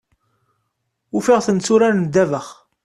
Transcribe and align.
Ufiɣ-ten 1.17 1.57
tturaren 1.57 2.03
ddabax. 2.07 2.49